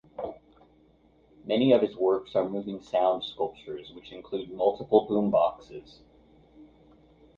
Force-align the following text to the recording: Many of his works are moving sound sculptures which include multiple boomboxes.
Many 1.45 1.73
of 1.73 1.83
his 1.83 1.95
works 1.95 2.35
are 2.35 2.49
moving 2.49 2.81
sound 2.81 3.23
sculptures 3.23 3.91
which 3.93 4.11
include 4.11 4.49
multiple 4.51 5.05
boomboxes. 5.07 5.99